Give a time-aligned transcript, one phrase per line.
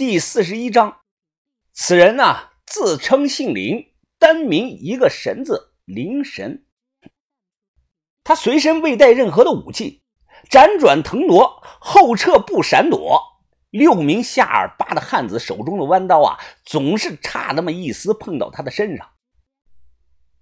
[0.00, 1.02] 第四十一章，
[1.74, 6.64] 此人呢自称姓林，单名一个神字，灵神。
[8.24, 10.02] 他随身未带任何的武器，
[10.48, 13.20] 辗转腾挪，后撤步闪躲。
[13.68, 19.06] 六名下尔巴的汉子手中的弯刀啊，总是差那么一丝碰到他的身上。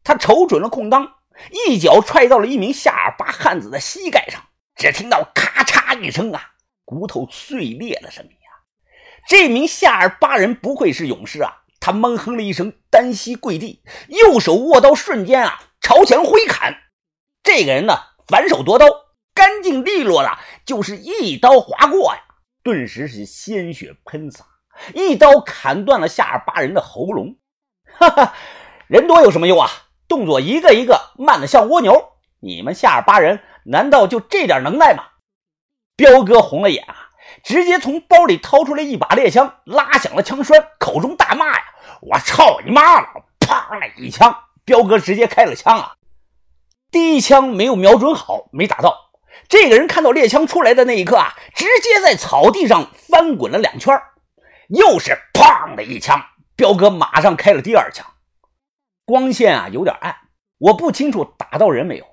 [0.04, 1.16] 他瞅准了空当，
[1.66, 4.40] 一脚踹到了一名下尔巴汉子的膝盖上，
[4.76, 6.52] 只听到咔嚓一声啊，
[6.84, 8.37] 骨头碎裂的声音。
[9.28, 11.58] 这名夏尔巴人不愧是勇士啊！
[11.80, 16.74] 他闷哼了一声，单膝跪地，右手握刀，瞬间啊朝前挥砍。
[17.42, 17.94] 这个人呢，
[18.26, 18.86] 反手夺刀，
[19.34, 22.22] 干净利落的，就是一刀划过呀，
[22.62, 24.46] 顿时是鲜血喷洒，
[24.94, 27.36] 一刀砍断了夏尔巴人的喉咙。
[27.98, 28.34] 哈哈，
[28.86, 29.68] 人多有什么用啊？
[30.08, 32.12] 动作一个一个慢的像蜗牛。
[32.40, 35.04] 你们夏尔巴人难道就这点能耐吗？
[35.96, 37.07] 彪哥红了眼啊！
[37.42, 41.64] 直接从包里掏出来一把猎枪，拉响了枪栓，口中大骂呀
[42.02, 43.06] ：“我操你妈了！”
[43.40, 45.94] 砰的一枪，彪哥直接开了枪啊！
[46.90, 49.10] 第一枪没有瞄准好，没打到。
[49.48, 53.94] 这个人看到猎枪出来的那一刻啊，直接在草地上翻滚了两圈，
[54.68, 56.22] 又是砰的一枪，
[56.56, 58.06] 彪哥马上开了第二枪。
[59.04, 60.14] 光线啊有点暗，
[60.58, 62.04] 我不清楚打到人没有，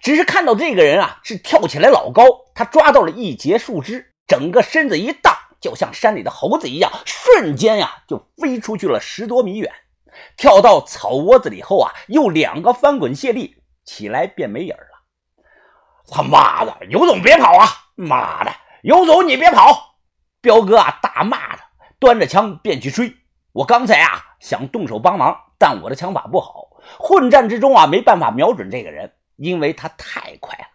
[0.00, 2.24] 只是看到这个人啊是跳起来老高，
[2.54, 4.09] 他抓到了一截树枝。
[4.30, 9.72] 整个身子一荡，就像山里的猴子一样，瞬间呀就飞出去了十多米远。
[10.36, 15.02] 跳到草窝子里后啊，又两个翻滚卸力，起来便没影了。
[16.12, 17.66] 他妈的，尤总别跑啊！
[17.96, 19.96] 妈的，尤总你别跑！
[20.40, 21.62] 彪哥啊大骂着，
[21.98, 23.12] 端着枪便去追。
[23.50, 26.68] 我刚才啊想动手帮忙，但我的枪法不好，
[27.00, 30.66] 混战之中啊没办法瞄准这个人，因为他太快了。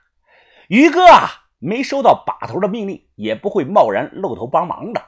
[0.67, 1.44] 于哥啊！
[1.65, 5.03] 没收到把头的命令，也不会贸然露头帮忙的。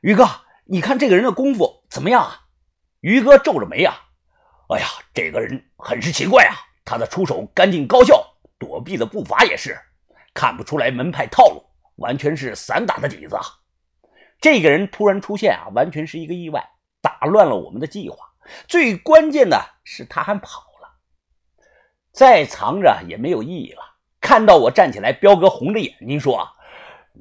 [0.00, 0.28] 于哥，
[0.64, 2.40] 你看这个人的功夫怎么样啊？
[3.00, 3.94] 于哥皱着眉啊，
[4.70, 8.20] 哎呀，这个人很是奇怪啊，他的出手干净高效，
[8.58, 9.78] 躲避的步伐也是，
[10.34, 11.64] 看不出来门派套路，
[11.96, 13.42] 完全是散打的底子啊。
[14.40, 16.68] 这个人突然出现啊，完全是一个意外，
[17.00, 18.16] 打乱了我们的计划。
[18.66, 20.98] 最关键的是他还跑了，
[22.10, 23.97] 再藏着也没有意义了。
[24.20, 26.48] 看到我站起来，彪哥红着眼睛说：“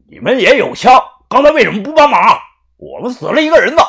[0.09, 2.19] 你们也有枪，刚才为什么不帮忙？
[2.77, 3.81] 我们死了一个人呢。”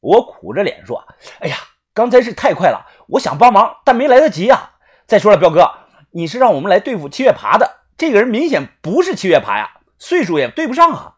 [0.00, 1.04] 我苦着脸说
[1.40, 1.56] ：“哎呀，
[1.94, 4.72] 刚才是太快了，我想帮忙，但没来得及啊。
[5.06, 5.70] 再说了，彪哥，
[6.10, 11.16] 你是让我们来对付七月爬的，这个人明显不是七月爬呀，岁数也对不上啊。”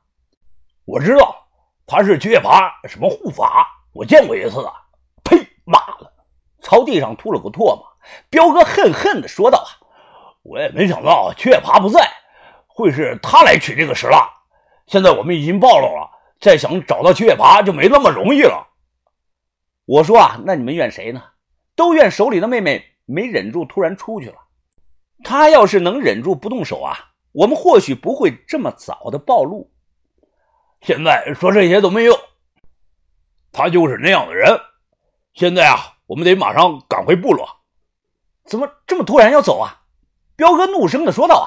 [0.84, 1.46] 我知道
[1.86, 4.72] 他是七月爬什么护法，我见过一次啊。
[5.24, 5.48] 呸！
[5.64, 6.12] 妈的，
[6.60, 7.86] 朝地上吐了口唾沫。
[8.28, 9.80] 彪哥恨恨地说道：“啊。”
[10.44, 12.06] 我也没想到七月爬不在，
[12.66, 14.30] 会是他来取这个石蜡。
[14.86, 18.68] 现在我们已经暴露了，再想找到七月爬就没那么容易了。
[19.86, 21.22] 我说啊，那你们怨谁呢？
[21.74, 24.36] 都怨手里的妹妹没忍住，突然出去了。
[25.24, 29.72] 她要是能忍住不动手啊，我们或许不会这么早的暴露。
[30.82, 32.14] 现在说这些都没用，
[33.50, 34.60] 他就是那样的人。
[35.32, 37.48] 现在啊，我们得马上赶回部落。
[38.44, 39.83] 怎么这么突然要走啊？
[40.36, 41.36] 彪哥怒声的说道：“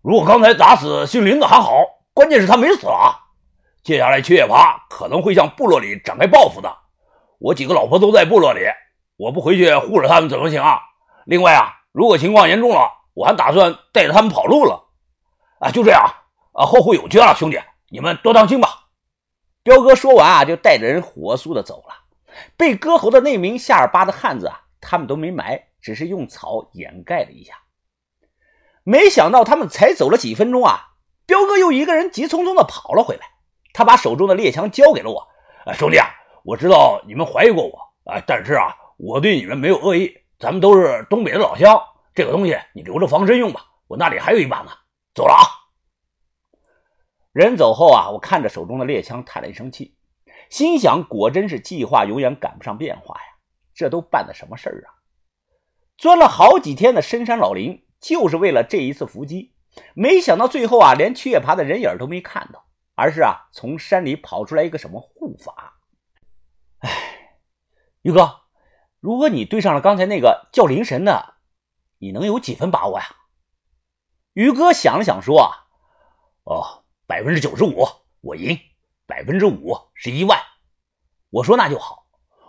[0.00, 1.72] 如果刚才打死姓林的还好，
[2.14, 3.20] 关键是他没死啊！
[3.82, 6.74] 接下来七月爬可能会向部落里展开报复的。
[7.38, 8.60] 我几个老婆都在部落里，
[9.16, 10.80] 我不回去护着他们怎么行啊？
[11.26, 14.82] 另外啊，如果情况严重了，我还打算带着他们跑路了。
[15.60, 16.02] 啊，就这样
[16.54, 18.86] 啊，后会有期了，兄弟，你们多当心吧。”
[19.62, 21.94] 彪哥说完啊，就带着人火速的走了。
[22.56, 27.54] 被割喉的那名夏尔巴的汉子啊，他们都没埋，只是用草掩盖了一下。
[28.84, 30.92] 没想到他们才走了几分钟啊，
[31.26, 33.22] 彪哥又一个人急匆匆的跑了回来。
[33.72, 35.26] 他把手中的猎枪交给了我，
[35.66, 36.06] 啊，兄弟啊，
[36.44, 37.78] 我知道你们怀疑过我
[38.12, 40.14] 啊，但是啊，我对你们没有恶意。
[40.38, 41.80] 咱们都是东北的老乡，
[42.14, 43.64] 这个东西你留着防身用吧。
[43.86, 44.70] 我那里还有一把呢。
[45.14, 45.42] 走了啊。
[47.32, 49.96] 人走后啊，我看着手中的猎枪，叹了一声气，
[50.50, 53.26] 心想：果真是计划永远赶不上变化呀。
[53.74, 54.92] 这都办的什么事儿啊？
[55.96, 57.83] 钻了好几天的深山老林。
[58.04, 59.54] 就是为了这一次伏击，
[59.94, 65.80] 没想到最后啊，连七月爬的人影都没看到，而是啊，从山里跑出来一个什么护法。
[66.80, 66.90] 哎，
[68.02, 68.42] 于哥，
[69.00, 71.36] 如果你对上了刚才那个叫灵神的，
[71.96, 73.06] 你能有几分把握呀？
[74.34, 75.64] 于哥想了想说：“啊，
[76.44, 77.86] 哦，百分之九十五
[78.20, 78.58] 我赢，
[79.06, 80.38] 百分之五是意外。”
[81.32, 82.04] 我说那就好，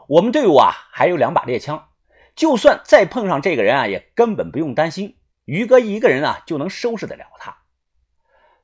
[0.10, 1.92] 我们队伍啊还有两把猎枪，
[2.36, 5.18] 就算再碰上这个人啊，也根本不用担心。
[5.46, 7.56] 于哥一个人啊就能收拾得了他。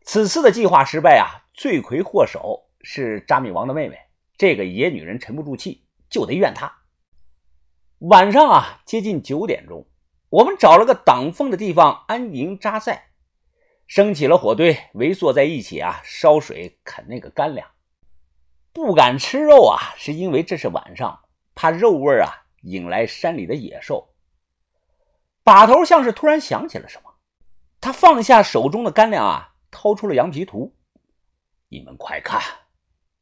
[0.04, 3.98] 此次的计划失败啊，罪魁祸首是扎米王的妹妹。
[4.36, 6.80] 这个野女人沉不住气，就得怨她。
[8.00, 9.88] 晚上啊，接近九点钟，
[10.30, 13.12] 我们找了个挡风的地方安营扎寨，
[13.86, 17.70] 升起了火堆，围坐在一起啊，烧水啃那个干粮。
[18.74, 21.20] 不敢吃肉啊，是因为这是晚上，
[21.54, 24.11] 怕肉味啊引来山里的野兽。
[25.44, 27.14] 把头像是突然想起了什么，
[27.80, 30.76] 他放下手中的干粮啊，掏出了羊皮图。
[31.68, 32.42] 你们快看，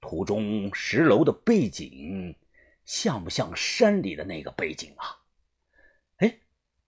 [0.02, 2.36] 图中石楼的背景
[2.84, 5.16] 像不像山里的那个背景啊？
[6.18, 6.40] 哎，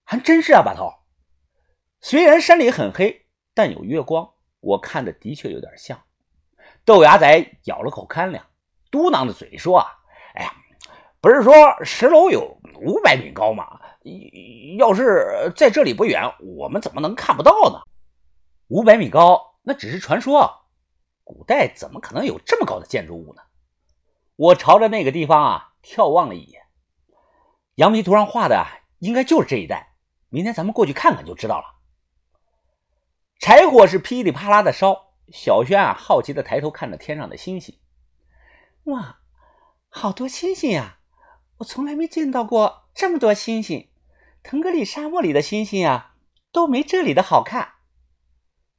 [0.04, 0.92] 还真是啊，把头。
[2.02, 4.28] 虽然山里很黑，但有月光，
[4.60, 6.02] 我看的的确有点像。
[6.84, 8.44] 豆芽仔咬了口干粮，
[8.90, 9.88] 嘟囔着嘴说：“啊，
[10.34, 10.54] 哎呀，
[11.22, 11.54] 不是说
[11.86, 13.80] 石楼有五百米高吗？”
[14.78, 17.82] 要是在这里不远，我们怎么能看不到呢？
[18.68, 20.66] 五百米高，那只是传说。
[21.24, 23.42] 古代怎么可能有这么高的建筑物呢？
[24.36, 26.64] 我朝着那个地方啊眺望了一眼，
[27.76, 28.66] 羊皮图上画的
[29.00, 29.94] 应该就是这一带。
[30.30, 31.66] 明天咱们过去看看就知道了。
[33.40, 37.78] 柴火是噼里啪啦的烧，小轩啊好奇的抬头看着天上的星星。
[38.86, 39.20] 哇，
[39.90, 40.98] 好多星星呀！
[41.58, 43.91] 我从来没见到过这么多星星。
[44.44, 46.16] 腾格里沙漠里的星星啊，
[46.52, 47.74] 都没这里的好看。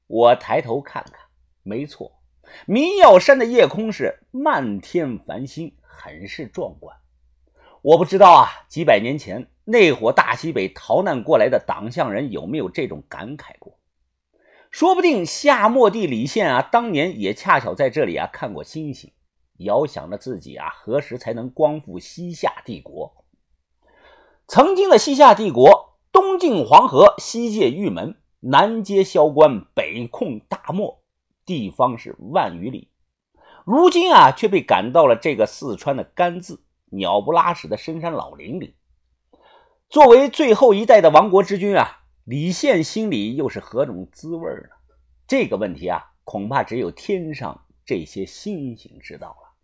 [0.06, 1.20] 我抬头看了看，
[1.62, 2.20] 没错，
[2.66, 6.96] 迷药山的夜空是漫天繁星，很是壮观。
[7.80, 13.78] 我不知道啊，几百年前那伙大西北逃难过来的党项人有没有这种感慨过？
[14.70, 19.12] 说不定夏末帝李宪啊，当年也恰巧在这里啊看过星星，
[19.58, 23.21] 遥想着自己啊何时才能光复西夏帝国。
[24.52, 31.02] 曾经的西夏帝国，东进黄河，西界玉门，南接萧关，北控大漠，
[31.46, 32.90] 地方是万余里。
[33.64, 36.58] 如今啊，却被赶到了这个四川的甘孜，
[36.90, 38.76] 鸟不拉屎的深山老林里。
[39.88, 44.68] 作为最后一代的亡国之君啊，李宪心里又是何种滋味呢？
[45.26, 49.54] 这个问题啊，恐怕只有天上这些星星知道了。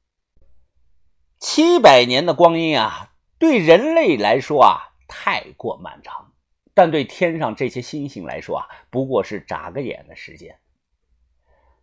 [1.39, 3.17] 七百年的光阴啊！
[3.39, 6.33] 对人类来说啊，太过漫长；
[6.75, 10.59] 但对天上这些星星来说啊，不过是眨个眼的时间。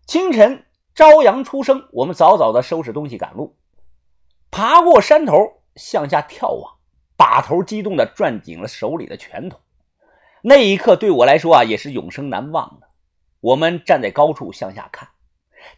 [0.05, 3.57] 清晨，朝阳初升，我们早早的收拾东西赶路，
[4.51, 6.75] 爬过山头向下眺望，
[7.17, 9.59] 把头激动的攥紧了手里的拳头。
[10.43, 12.89] 那一刻对我来说啊，也是永生难忘的。
[13.39, 15.09] 我们站在高处向下看，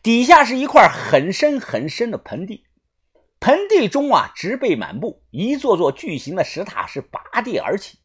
[0.03, 2.66] 底下是一块很深很深的盆地。
[3.39, 7.99] 盆地中啊，植被满布，一座座巨型的石塔是拔地而起。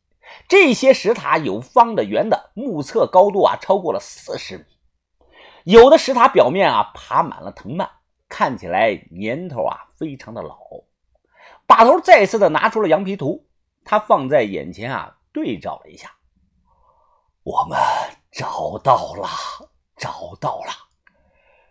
[0.48, 4.64] 这些石塔有方的、圆的，目测高度啊超过了四十米。
[5.64, 7.88] 有的石塔表面啊爬满了藤蔓，
[8.28, 10.58] 看起来年头啊非常的老。
[11.66, 13.46] 把头再次的拿出了羊皮图，
[13.84, 16.12] 他放在眼前啊对照了一下，
[17.42, 17.78] 我们
[18.30, 19.28] 找到了，
[19.96, 20.72] 找到了，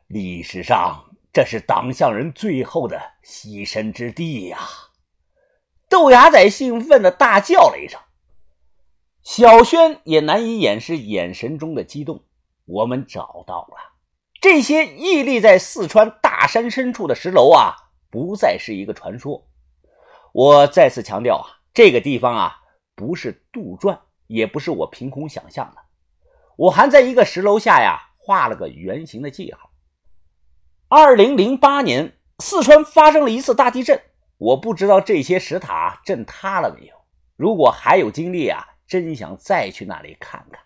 [0.08, 1.06] 历史上。
[1.34, 4.60] 这是党项人最后的栖身之地呀！
[5.88, 8.00] 豆芽仔兴奋的大叫了一声，
[9.24, 12.26] 小轩也难以掩饰眼神中的激动。
[12.66, 13.78] 我们找到了
[14.42, 17.76] 这些屹立在四川大山深处的石楼啊，
[18.10, 19.48] 不再是一个传说。
[20.34, 22.58] 我再次强调啊，这个地方啊，
[22.94, 25.82] 不是杜撰，也不是我凭空想象的。
[26.58, 29.71] 我还在一个石楼下呀，画了个圆形的记号。
[30.94, 34.02] 二零零八年，四川发生了一次大地震。
[34.38, 36.94] 我不知道这些石塔震塌了没有。
[37.38, 40.62] 如果还有精力啊，真想再去那里看看。